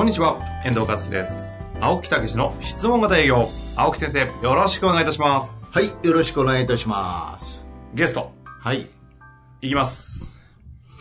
[0.00, 1.52] こんにちは、遠藤和樹です。
[1.78, 3.46] 青木武の質問型営業。
[3.76, 5.58] 青木先生、よろしくお願いいたします。
[5.70, 7.62] はい、よろしくお願いいたします。
[7.92, 8.88] ゲスト、はい。
[9.60, 10.32] いきます。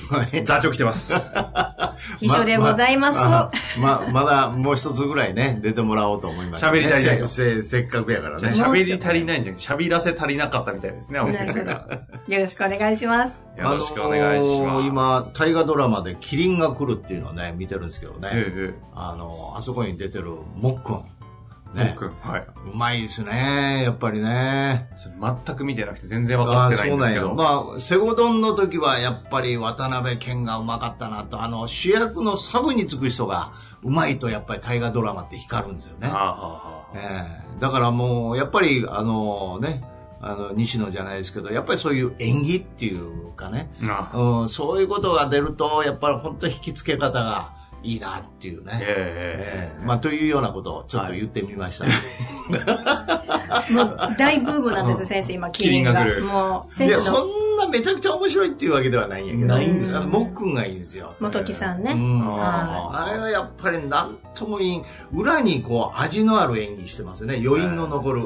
[0.10, 1.14] はい座長来てます。
[2.20, 3.20] 秘書でございます。
[3.20, 6.80] ままままだもう一つぐらいね、出てもらおうと思いました、ね。
[6.80, 8.50] 喋りたいだけせせせっかくやからね。
[8.50, 12.02] 喋り足りないんじゃなくて、喋らせ足りなかったみたいですね、青木先生が。
[12.28, 13.42] よろしくお願いします。
[13.58, 14.62] よろしくお願いします。
[14.62, 18.30] あのー今、大河ドラマでキリンが来るっていうのをね、見てるんですけどね。
[18.34, 21.04] ええ、えあの、あそこに出てるもっくん。
[21.76, 21.78] え。
[21.78, 21.96] ね。
[22.00, 22.48] 僕、はい。
[22.74, 24.90] うまいですね、やっぱりね。
[25.46, 27.26] 全く見てなくて全然分かってないんですけど。
[27.28, 27.64] あそうなんや。
[27.68, 33.52] まあ、セゴドンの時はやっぱり渡辺謙がうまかったなと、あの、主役のサブにつく人が
[33.84, 36.08] うまいとやっぱり大河ドラマって光るんですよね。
[36.08, 39.84] はあ、はあはあ、ええだからもう、やっぱり、あのね、
[40.22, 48.80] あの、西野じゃないですけど、やっぱりそういう演技っていうかね、あうん、そういうことが出ると、やっぱり本当引き付け方がいいなっていうね。
[48.82, 51.86] ええええまあ、というようなことをちょっと言ってみました。
[51.86, 55.94] もう大ブームなんですよ、先生、今、キリンが。
[56.04, 59.46] キリンが来るもう、いや、先生のそんなめちゃくちゃ面白いっていうわけではないんやけど。
[59.46, 60.02] ないんですか？
[60.02, 61.16] もっくんがいいんですよ。
[61.20, 61.92] 元木さんね。
[61.94, 64.82] うんはあれがやっぱりなんともいい、
[65.14, 67.42] 裏にこう味のある演技してますね。
[67.46, 68.22] 余韻の残る。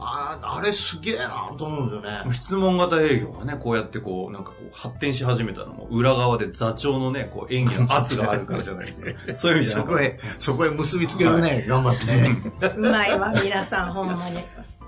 [0.00, 2.32] ああれすげえなと思うんですよね。
[2.32, 9.08] 質問型営業がね、こうやってこう、なんかこう、発展し始めたのも、裏側で座長のね、こう、演技の圧があるからじゃないですか。
[9.34, 9.78] そういう意味じゃ。
[9.80, 11.64] そこへ、そこへ結びつけるね。
[11.66, 12.76] 頑張って。
[12.76, 14.38] うまいわ、皆さん、ほんまに。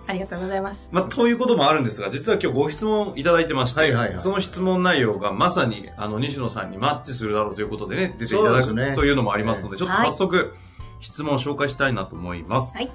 [0.06, 0.88] ありがとうございます。
[0.93, 10.54] まあ、ということもあるんですが、実は今日ご質問いただいてまして、はいはいはいその質問内容がまさに、あの、西野さんにマッチするだろうということでね、出ていただくねというのもありますので、ちょっとはい早速、
[11.00, 12.77] 質問を紹介したいなと思います。
[12.77, 12.91] はい。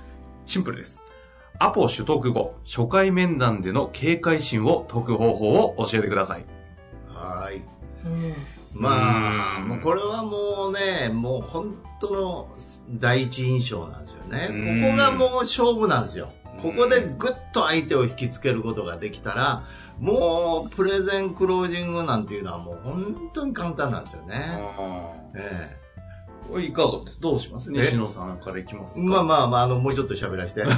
[0.45, 1.05] シンプルです。
[1.59, 6.45] アポ取得後、初回面談での警戒心を解く方法を教えてください。
[7.07, 7.57] はい。
[8.05, 8.33] うん。
[8.73, 12.49] まあ、うんもうこれはもうね、もう本当の
[12.91, 14.47] 第一印象なんですよね。
[14.49, 16.31] うんここがもう勝負なんですよ。
[16.61, 19.63] ここでぐっと相手を引きつけることができたら、
[19.99, 24.35] もうプレゼンクロージングなんていうのはもう本当に簡単なんですよね。
[25.35, 25.84] えこれ
[26.59, 27.19] いかがです？
[27.21, 27.71] どうします？
[27.71, 30.67] 西野さんからいきますまあまあまあ、あの、もうちょっと喋らせて。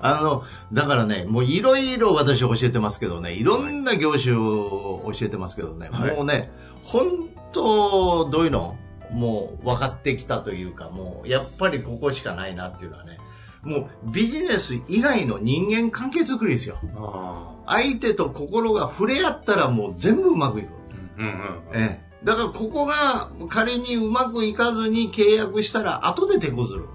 [0.00, 6.50] あの、だからね、もういろいろ私教えてますけどね、いろんな業種を教えてますけどね、はいもうね、
[6.82, 8.76] 本当、どういうの？
[9.10, 13.18] もう分かってきたというか、もうやっぱりここしかないなっていうのはね、
[13.62, 16.76] もうビジネス以外の人間関係づくりですよ。
[16.96, 20.68] あ相手と心が触れ合ったらもう全部うまくいく。
[21.16, 21.32] ーうんうん。
[21.74, 22.13] ええ。
[22.24, 26.88] だからここが仮にうまくいかずに契約したら後で手こずる。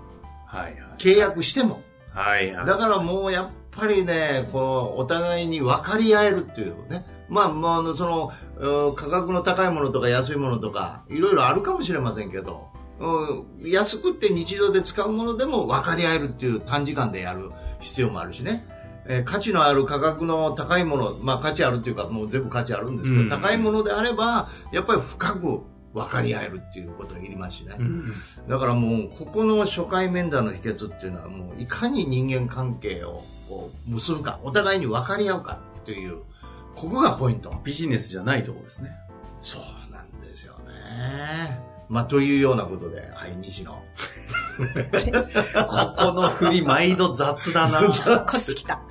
[0.45, 0.73] はいはい。
[0.97, 1.81] 契約しても。
[2.13, 2.65] はいはい。
[2.65, 7.05] だからもうやっぱりね、このお互いに分かり合えるっていうね。
[7.29, 12.67] まあ、まあその、うん価格の高いものとか安いものとか、いろいろあるかもしれませんけど、
[12.99, 18.65] うん、安くって日常で使うものでも分かり合えるっていう短時間でやる必要もあるしね。
[19.09, 25.61] えー価値のある価格の高いもの、まあ価値あるっていうかもう全部価値あるんですけど、うん高いものであれば、やっぱり深く
[25.93, 27.75] 分かり合えるっていうことがいりますしね。
[27.79, 28.13] うん
[28.47, 33.23] だからもう、ここの初回面談の秘訣っていうのはもう、いかに人間関係を
[33.87, 36.19] 結ぶか、お互いに分かり合うかという、
[36.75, 37.53] ここがポイント。
[37.63, 38.91] ビジネスじゃないところですね。
[39.39, 41.68] そうなんですよね。
[41.89, 43.71] まあ、というようなことで、はい、西野。
[43.71, 43.81] こ
[45.97, 47.81] この振り、毎度雑だな。
[48.25, 48.81] こっち来た。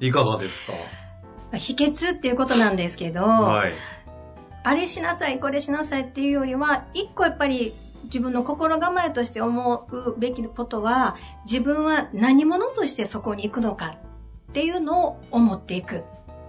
[0.00, 0.64] いかがです
[1.50, 1.56] か？
[1.56, 3.72] 秘訣っていうことなんですけど、はい。
[4.64, 7.72] あれしなさい、これしなさいっていうよりは、一個やっぱり
[8.04, 13.96] 自分の心構えとして思うべきことは、自分は何者としてそこに行くのか
[14.50, 16.02] っていうのを思っていくっ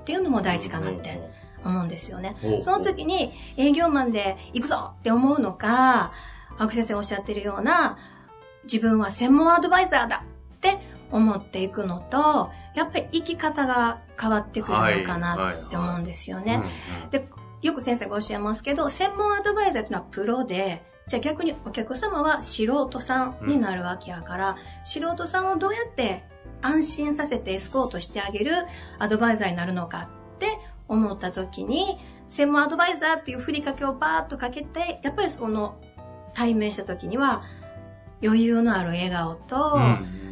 [0.06, 1.20] ていうのも大事かなって
[1.64, 2.36] 思うんですよね。
[2.62, 6.12] その時に営業マンで行くぞって思うのか、
[6.58, 7.98] 青木先生おっしゃってるような、
[8.64, 10.24] 自分は専門アドバイザーだ
[10.56, 10.80] って
[11.12, 16.64] 思っていくのと、やっぱり生き方が変わってくるのかなって思うんですよね。
[17.12, 17.28] で、
[17.62, 26.24] よく先生がおっしゃいますけど、専門アドバイザーというのはプロで、じゃあ逆にお客様は素人さんになるわけやから、素人さんをどうやって
[26.62, 28.52] 安心させてエスコートしてあげる
[29.00, 30.58] アドバイザーになるのかって
[30.94, 31.98] 思った時に、
[32.30, 35.76] 専門アドバイザーっていうふりかけをバーッとかけて、やっぱりその
[36.34, 37.44] 対面した時には
[38.24, 39.80] 余裕のある笑顔と、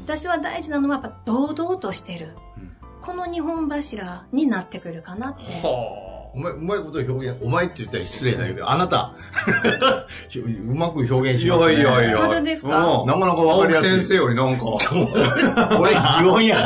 [0.06, 2.30] 私は大事なのはやっぱ堂々としてる。
[2.58, 2.72] うん
[3.02, 5.42] この日本柱になってくるかなって。
[5.64, 9.16] はお前、うまいこと表現、お前って言ったら失礼だけど、あなた、
[10.70, 11.74] うまく表現しますね。
[11.74, 12.18] いやいやいや。
[12.20, 12.78] 本当ですか？
[13.00, 14.66] うんなかなかわかりやすい先生よりなんか。
[15.82, 16.64] 俺、疑問やな。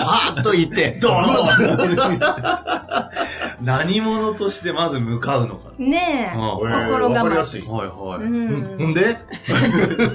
[0.02, 1.12] パーッと言って、どう
[3.60, 5.72] 何者としてまず向かうのか。
[5.78, 7.44] ねえ、うん心構えわかりや。
[7.44, 7.62] すい。
[7.62, 8.26] はいはうい。
[8.26, 8.94] ほんん。
[8.94, 9.16] で？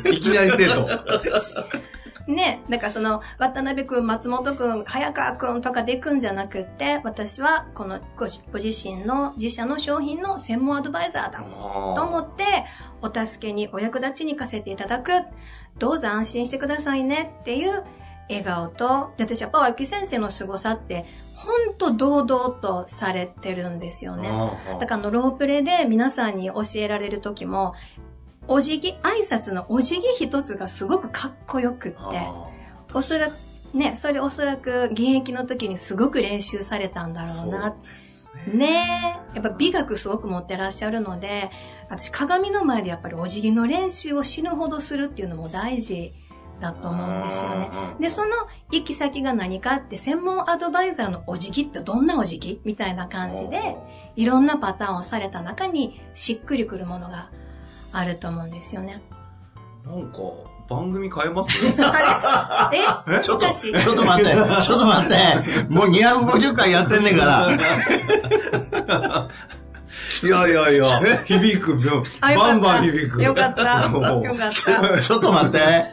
[0.12, 0.88] いきなり生徒。
[2.28, 11.40] ねえ、だからその、渡辺くん、松本くん、早川くんとかで行くんじゃなくって、私はこのごしご自身の自社の商品の専門アドバイザーだ。
[11.40, 11.44] と
[12.04, 12.44] 思あって、
[13.02, 15.12] お助けに、お役立ちに行かせていただく。
[15.80, 17.84] どうぞ安心してくださいねっていう
[18.32, 21.06] 笑顔と、で私やっぱ脇先生の凄さって、
[21.36, 24.30] ほんと堂々とされてるんですよね。
[24.80, 27.74] だからあのロープレで皆さんに教えられる時も、
[28.48, 31.98] お辞儀、挨拶のお辞儀一つがすごくかっこよくって、
[32.94, 33.34] おそらく、
[33.74, 37.76] ね、それおそらく現役の時にすごく練習されたんだろうな。
[38.48, 39.36] ねえ。
[39.36, 41.52] やっぱ美学すごく持ってらっしゃるので、
[41.90, 46.14] 私鏡の前でやっぱりお辞儀の練習を死ぬほどするっていうのも大事
[46.62, 47.70] だと思うんですよね。
[48.00, 48.30] で、その
[48.72, 53.76] 行き先が何かって、専門アドバイザーのお辞儀ってどんなお辞儀みたいな感じで、
[54.16, 57.30] いろんなパターンをされた中にしっくりくるものが
[57.92, 59.02] あると思うんですよね。
[59.86, 60.20] なんか、
[60.70, 61.50] 番組変えます？
[63.12, 65.16] えちょっと、ちょっと待って、ちょっと待って。
[65.70, 67.58] もう250回やってんねんから。
[70.24, 71.78] いやいやいや、 響く、
[72.22, 73.24] バンバン響く。
[73.24, 73.90] よかった。
[73.92, 75.02] よかった。
[75.02, 75.92] ちょっと待って。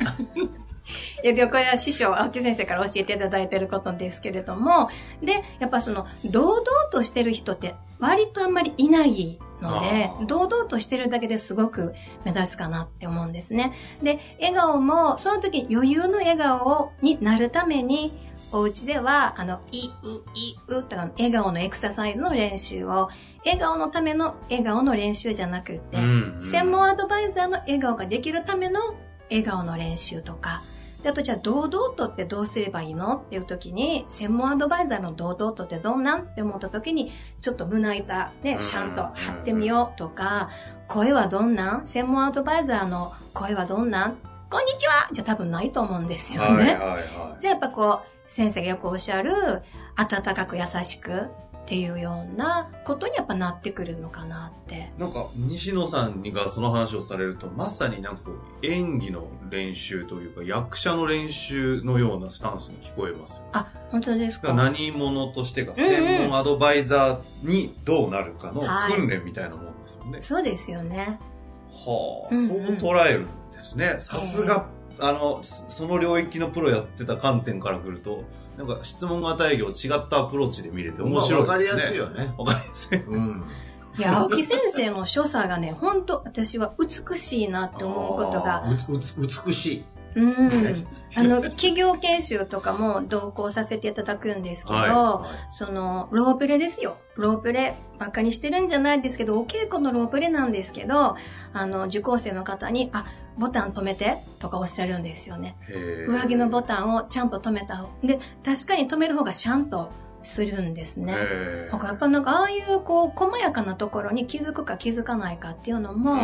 [1.22, 4.88] いや、でもこれは師匠、青木先生から教えていただいてることですけれども、
[5.22, 11.92] で、やっぱその、堂々としてる人って割とあんまりいないので堂々としてるだけですごく
[12.24, 13.72] 目立つかなって思うんですね。
[14.02, 18.12] で、笑顔も、その時余裕の笑顔になるために、
[18.52, 23.08] お家では、あの、い、う、い、うとか、笑顔のエクササイズの練習を、
[23.44, 28.80] 笑顔のための笑顔の練習じゃなくって、うん専門アドバイザーの笑顔ができるための
[29.30, 30.62] 笑顔の練習とか、
[31.02, 33.18] であとじゃあ堂々とってどうすればいいの？
[33.18, 36.22] っていう時に、専門アドバイザーの堂々とってどんなん？
[36.22, 38.58] って思った時に、ちょっと胸板ね、うん。
[38.58, 40.50] シャンと張ってみようとか、
[40.88, 41.86] 声はどんなん？
[41.86, 44.16] 専門アドバイザーの声はどんなん
[44.50, 45.08] こんにちは！
[45.12, 46.64] じゃ多分ないと思うんですよね。
[46.64, 47.40] はいはいはい。
[47.40, 49.62] じゃあやっぱこう、先生がよくおっしゃる、
[49.94, 51.28] 温かく優しく
[51.68, 54.90] っていうようなことにやっぱなってくるのかなって。
[54.96, 63.42] なんか、西野さんがその話をされると、まさになんかこう、演技の練習というか、役者の練習のようなスタンスに聞こえますよ。
[63.52, 70.22] あ、本当ですだか何者としてか、専門アドバイザーにどうなるかのはい訓練みたいなもんですよね。
[70.22, 71.18] そうですよね。
[71.70, 73.96] はあ、うんうんそう捉えるんですね。
[73.98, 78.24] さすが、あの、そその領域のプロやってた観点から来ると、
[78.56, 81.82] なんか質問型営業違ったアプローチで見れて面白いまあわかりですね。
[81.82, 82.34] やすいよね。
[82.36, 82.98] わかりやすい。
[82.98, 83.44] うん。
[83.98, 89.84] いや、青木先生の所作がね、本当私は美しいなって思うことが、ううつ美しい。
[90.14, 90.74] うん。
[91.16, 96.98] あの、企業研修とかも同行させていただくんですけど、はいはその、ロープレですよ。
[97.16, 101.16] ロープレ、バカにしてるんじゃないですけど、お稽古のロープレなんですけど、
[101.52, 103.06] あの、受講生の方に、あ、
[103.38, 105.56] ボタン止めてとかおっしゃるんですよね。
[106.08, 107.88] 上着のボタンをちゃんと止めた方。
[108.02, 109.90] で、確かに止める方がシャンと
[110.22, 111.14] するんですね。
[111.70, 116.16] だからやっぱなんかああいうこう細やかなところに気づくか気づかないかっていうのも、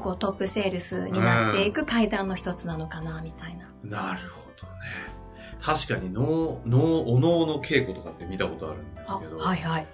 [0.00, 3.68] こうトップセールスになっていく階段の一つなのかなみたいな。
[3.84, 5.14] なるほどね。
[5.60, 9.86] 確かに脳、脳、お脳の稽古とかって見たことあるんですあけど、、はいはい。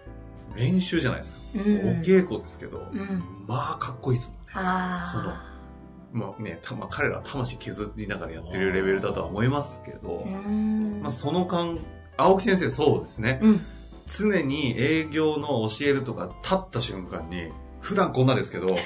[0.57, 1.65] 練習じゃないですか。
[1.65, 2.01] うん。
[2.01, 3.45] お稽古ですけど、うん。
[3.47, 4.47] まあかっこいいですもんね。
[4.55, 5.47] あ
[6.13, 11.79] まあね、たまあ、彼らは魂削りながらやってるレベルだとは思いますけどまあ、その間、
[12.21, 13.41] 青木先生そうですね。
[13.43, 13.61] うん。
[14.07, 18.77] 常に営業の教えるとか立った瞬間に、普段こんなですけど、うん。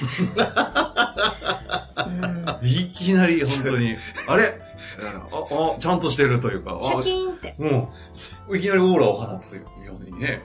[2.63, 3.95] いきなり本当に、
[4.27, 4.61] あれ？
[5.31, 7.55] あ、あ、ちゃんとしてるというか、シャあキーンって。
[7.59, 7.87] うん。
[8.57, 9.63] いきなりオーラを放つよ
[9.99, 10.41] うにね、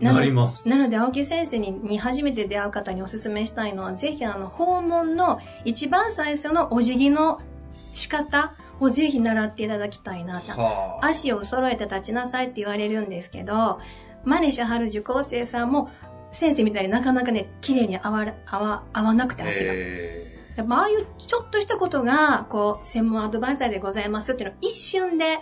[0.00, 0.66] なります。
[0.68, 7.40] なので、青木先生にに初めて出会う方にお勧めしたいのは、ぜひあの、訪問の一番最初のお辞儀の
[7.92, 10.52] 仕方をぜひ習っていただきたいなと。
[10.52, 11.06] はあ。
[11.06, 13.80] 足を揃えて立ちなさいって言われるんですけど、
[14.24, 15.90] 真似しはる受講生さんも、
[16.32, 19.72] 先生みたいになかなかね、綺麗に合わ、合わ、合わなくて足が。
[19.74, 25.38] えやっぱああいうちょっとしたことが、こう、専門アドバイザーでございますっていうのを一瞬で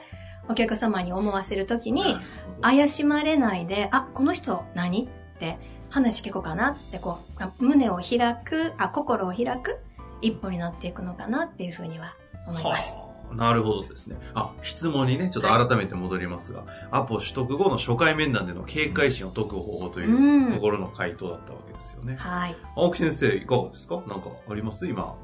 [0.48, 2.16] お客様に思わせるときに、
[2.62, 5.04] 怪しまれないで、あ、この人何？
[5.04, 5.58] って
[5.90, 9.78] 話聞こうかなって、こう、あ胸を開く、あ、心を開く
[10.20, 12.14] 一歩になっていくのかなっていうふうには
[12.46, 12.92] 思います。
[12.92, 14.16] はあなるほどですね。
[14.34, 20.52] あ、質問にね、ちょっと改めて戻りますが、アポ取得後の初回面談での警戒心を解く方法といううん。
[20.52, 22.16] ところの回答だったわけですよね。
[22.16, 22.56] はい。
[22.76, 24.02] 青木先生、いかがですか？
[24.06, 24.86] なんかあります？
[24.86, 25.16] 今。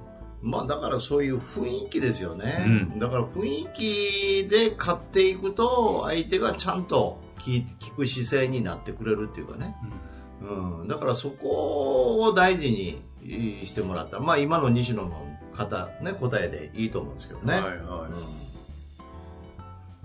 [0.43, 2.99] まあだからそういう雰囲気ですよね、うん。
[2.99, 9.75] だから雰囲気で買っていくと相手がちゃんと聞聞く姿勢になってくれるっていうかね、
[10.43, 13.03] うん、だからそこを大事に
[13.65, 17.69] してもらったらまあ今の西野の方、ね、答えでいいと思うんですけどね、はいは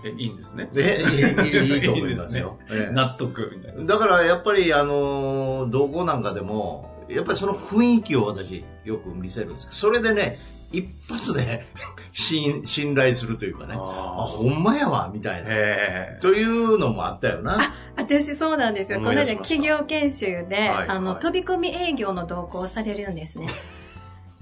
[0.04, 0.10] うい。
[0.10, 0.64] え、いいんですね？
[0.66, 0.72] ん。
[0.72, 3.84] でいいいいいいと思いますよ ええ納得みたいな。
[3.84, 10.38] だからやっぱりあの同行なんかでもやっぱりその雰囲気を私よく見せるんですそれでね
[10.72, 11.66] 一発で
[12.14, 13.80] 信信頼するというかねあ
[14.20, 16.20] あほんまやわみたいーなへえ。
[16.22, 17.58] というのもあったよな
[17.98, 19.00] 私そうなんですよ。
[19.00, 23.48] この間企業研修で、はいあの、はい飛び込み営業の同行をされるんですね。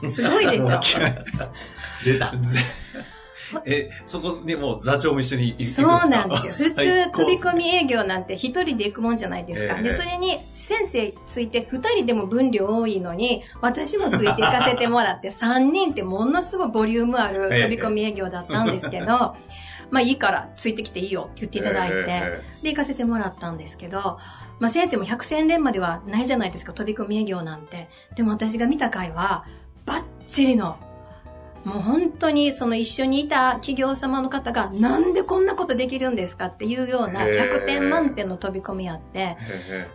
[0.05, 0.79] すごいですよ。
[2.05, 2.59] 出たぜ
[3.65, 6.53] え、そこにもう座長も一緒に行くんですそかうなんですよ。
[6.69, 7.57] 普通、飛び込み。
[7.57, 9.75] み営業なんて一人で行くもんじゃないですか。
[9.77, 19.07] ええで、それに先生ついて二人でも分量多いのに、私もついて行かせてもらって、三人ってものすごいボリュームあるええ飛び込み営業だったんですけど、
[19.89, 24.19] まあいいからついてきていいよって言っていただいて、えで、行かせてもらったんですけど、
[24.59, 27.89] まあ先生も百戦錬磨ではないじゃないですか、飛び込み営業なんて。
[28.15, 29.45] でも私が見た回は、
[29.87, 30.77] バッチリの、
[31.63, 37.63] もう本当にその一緒にいた企業様の方がなんでこんなことできるんですかっていうようなへー。
[37.63, 39.37] 100点満点の飛び込みあって、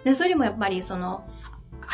[0.05, 1.25] で、それもやっぱりその、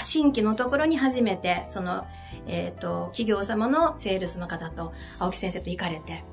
[0.02, 2.06] 新規のところに初めて、その、
[2.46, 6.24] えっ、と、企業様のセールスの方と青木先生と行かれて、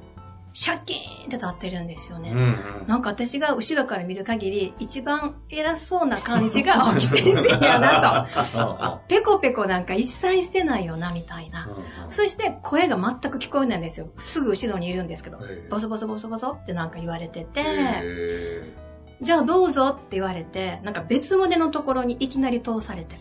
[0.56, 2.32] シャキーンって立ってるんですよね。
[2.32, 2.56] うんうん。
[2.88, 9.02] なんか私が後ろから見る限り、一番偉そうな感じが 青木先生やなと。
[9.10, 11.68] ペコペコなんか一切してないよな、みたいな。
[12.08, 14.08] そして声が全く聞こえないんですよ。
[14.18, 15.40] すぐ後ろにいるんですけど。
[15.70, 18.74] ボソボソボソボソってなんか言われてて、へ
[19.20, 23.18] じゃあどうぞって言われて、なんか別胸のところにいきなり通されて。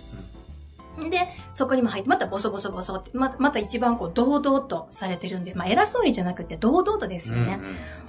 [1.11, 7.61] で、そこにも入って、またボソボソボソって、またまた一番こう堂々とされてるんで、まあ偉そうにじゃなくて堂々とですえよね。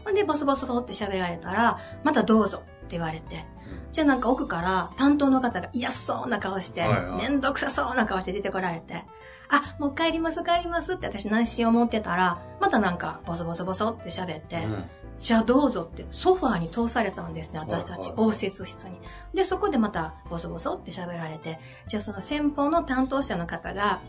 [0.03, 3.45] ほんで、ボソボソボソって喋られたら、またどうぞって言われて。
[3.91, 6.85] じゃあなんか奥から担当の方が嫌そうな顔して、
[7.17, 9.05] めんどくさそうな顔して出てこられて、
[9.49, 14.83] あ、もう帰ります帰りますって私内心思ってたら、またなんかボソボソボソって喋って、うん
[15.17, 18.11] じゃあどうぞってソファーに通されたんですね、私たち。
[18.17, 18.99] 応接室に。
[19.33, 24.01] で、そこでまたボソボソって喋られて、じゃあその先方の担当者の方が、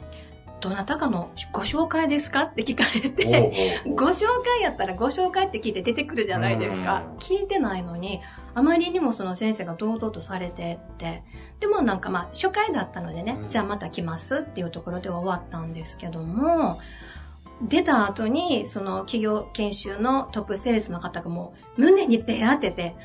[0.61, 7.17] どなたかのご紹介ですかって聞かれて、ご紹介やったらご紹介って聞いて出てくるじゃないですかうん。
[7.19, 8.23] 聞いてないのに、
[8.55, 11.25] あまりにもその先生が堂々とされてって、
[11.61, 16.79] でもなんかまあ初回だったのでね、うんじゃあまた来ますっていうところでは終わったんですけども、
[17.63, 22.97] 出た後にその企業研修のトップセールスの方がもう胸に手当てて、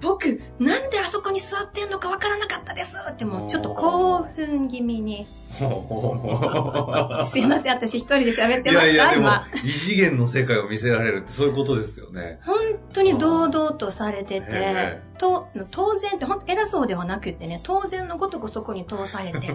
[0.00, 5.26] 僕、なんであそこに座ってんのかわからなかったですってもうちょっと興奮気味に。
[7.24, 12.38] すいません、私一人で喋ってますかいやいや、でも今。、異次元の世界を見せられるってそういうことですよね。
[12.44, 12.56] 本
[12.92, 19.48] 当に堂々とされててへ、と当然って、ほん偉そうではなくってね、当然のごとくそこに通されて、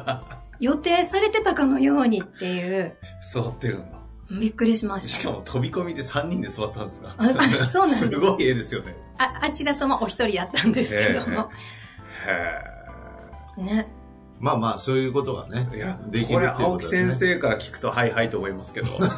[0.60, 2.96] 予定されてたかのようにっていう、
[3.32, 3.95] 座ってるんだ。
[4.30, 7.14] びっくりしまししかも飛び込みで3人で座ったんですか？
[7.18, 8.96] ああそうなんですすごい絵ですよね。
[9.18, 9.24] た。
[9.24, 11.50] あ、あちら様お一人やったんですけども。
[12.26, 13.88] へね。
[14.38, 15.76] まあまあそういうことがねえ。
[15.76, 19.08] いや、できこれるっていうこと青木ですね先生から聞くとはいはいと思いますけど、こう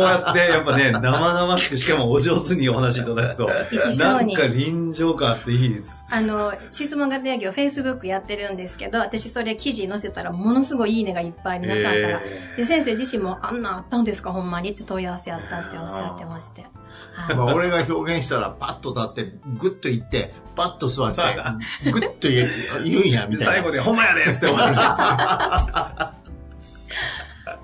[0.00, 3.48] やってやっぱね、生々しく、しかもお上手にお話しいただくと、
[3.98, 6.06] なんか臨場感あっていいです。
[6.08, 12.20] あの、質問型営業、Facebook やってるんですけど、私それ記事載せたらものすごいいいねがいっぱい皆さんから。
[12.56, 16.66] えで、先生自身もあんなあったんですかほんまにって問い合わせあったっておっしゃってまして。
[17.14, 21.20] は いまあ俺が表現したらパッと立ってグッと行ってパッと座って
[21.90, 22.48] グッと言う
[22.84, 26.20] 言うんやみたいな最後で、ほんまやでって終わる。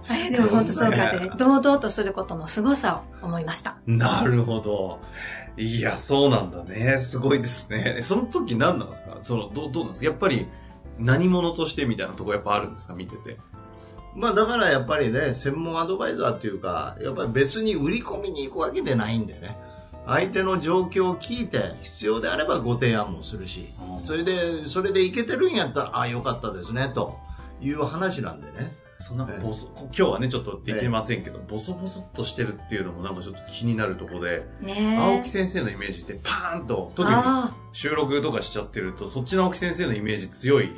[0.09, 3.77] えでも本当そうかって、堂々とすることの凄さを思いました。
[3.87, 5.01] なるほど。
[5.57, 7.01] いや、そうなんだね。
[7.01, 7.99] すごいですね。
[8.03, 9.19] その時何なんですか？
[9.23, 10.07] その、どう、どうなんですか？
[10.07, 10.47] やっぱり、
[10.99, 12.95] 何者としてみたいなとこやっぱあるんですか？
[12.95, 13.39] 見てて。
[14.17, 19.57] まあだからやっぱりね専門アドバイザーっていうかやっぱり別に売り込みに行くわけでないんでね。
[20.09, 24.01] 相手の状況を聞いて必要であればご提案もするしうん。
[24.01, 27.19] それでそれでいけてるんやったらああよかったですねと
[27.61, 28.87] いう話なんでね。
[28.99, 34.97] そんなボソ、今日はね、ちょっとできませんけど、ボソボソっとしてるっていうのもなんかちょっと気になるところで、ねえ。
[34.97, 40.71] 青木先生のイメージってパーンと、特にあ収録とかしちゃってると、そっちの青木先生のイメージ強い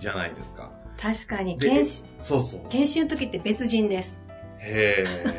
[0.00, 0.72] じゃないですか。
[1.00, 2.60] 確かに、で研修、そうそう。
[2.68, 4.18] 研修の時って別人です。
[4.58, 5.30] へえ。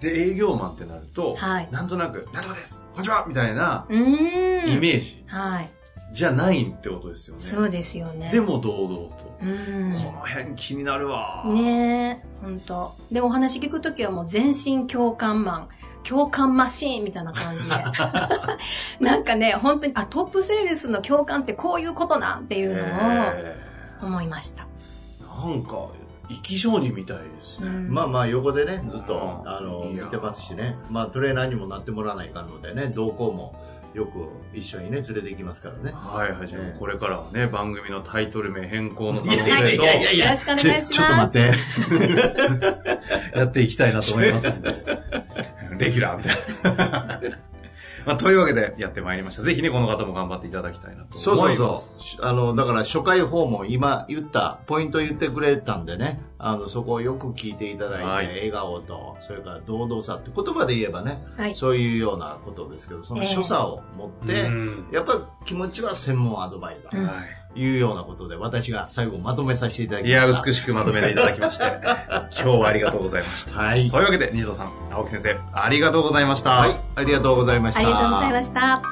[0.00, 3.86] で、営業マンってなると、はいなんとなく、なんとかですこんにちはみたいな。
[3.90, 5.70] イメージはい。
[6.12, 7.42] じゃないってことですよね。
[7.42, 8.30] そうですよね。
[8.32, 9.38] で、も堂々と。
[9.42, 9.92] うん。
[9.92, 11.44] この辺気になるわ。
[11.46, 15.68] ねえ、本当で、お話聞くときはもう全身共感マン、
[16.02, 17.76] 共感マシーンみたいな感じで。
[18.98, 23.69] なんかね、本当に、あ、トップセールスの共感ってこういうことなんっていうのをへ
[24.02, 24.66] 思いました。
[25.22, 25.88] ーなんか、
[26.28, 27.68] 生き証人みたいですね。
[27.68, 30.76] うんまあまあ横でね、ずっと、うんあの、いや見てますしね。
[30.88, 33.54] まあトレーナーにもなってもらわないかんのでね、同行も
[33.94, 35.90] よく一緒にね、連れて行きますからね。
[35.92, 40.90] はいはい、じゃあええこれからはね、番組のタイトル名変更の可能性と、よろしくお願いします。
[40.90, 41.58] ちょっと待って。
[43.38, 44.74] やっていきたいなと思いますんで。
[45.78, 47.49] レギュラーみたいな。
[48.06, 49.42] まあ、というわけでやってまいりました。
[49.42, 51.90] ぜひね、この方も頑張っていただきたいなとそうそう思います。
[51.92, 52.00] そう。
[52.00, 61.54] しあの、だから初回訪問、今言った、ポイント言ってくれたんでね、あの、そこをよく聞いていただいて、はい笑顔と、それから堂々さって言葉で言えばね、はい。
[61.54, 67.22] そういうようなことですけど、その所作を持って、うんやっぱ気持ちは専門アドバイザーうんは
[67.54, 70.04] というようなことで、私が最後まとめさせていただい。
[70.04, 70.46] いや、きました。
[70.46, 73.58] 美しくまとめていただきまして、 今日はありがとうございました。
[73.58, 73.98] はいと。
[73.98, 76.50] いうわけで、西野さん、青木先生、ありがとうございました。
[76.50, 77.80] はい、ありがとうございました。
[77.80, 78.82] ありがとうございました。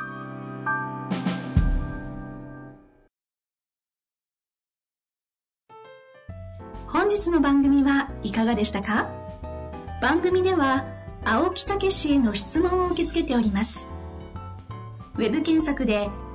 [6.89, 9.09] 本日の番組はいかがでしたか？
[10.01, 10.85] 番組では
[11.25, 13.89] 青木武氏への質問を受け付けております
[15.17, 16.09] ウェブ検索で「